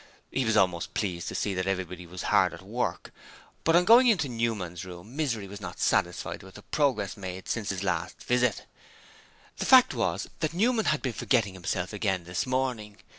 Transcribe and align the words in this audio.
He 0.31 0.45
was 0.45 0.57
almost 0.57 0.95
pleased 0.95 1.27
to 1.27 1.35
see 1.35 1.53
that 1.53 1.67
everybody 1.67 2.07
was 2.07 2.21
very 2.21 2.31
hard 2.31 2.53
at 2.55 2.63
work, 2.63 3.13
but 3.63 3.75
on 3.75 3.85
going 3.85 4.07
into 4.07 4.27
Newman's 4.27 4.83
room 4.83 5.15
Misery 5.15 5.47
was 5.47 5.61
not 5.61 5.79
satisfied 5.79 6.41
with 6.41 6.55
the 6.55 6.63
progress 6.63 7.15
made 7.15 7.47
since 7.47 7.69
his 7.69 7.83
last 7.83 8.23
visit. 8.23 8.65
The 9.57 9.65
fact 9.67 9.93
was 9.93 10.27
that 10.39 10.55
Newman 10.55 10.85
had 10.85 11.03
been 11.03 11.13
forgetting 11.13 11.53
himself 11.53 11.93
again 11.93 12.23
this 12.23 12.47
morning. 12.47 12.97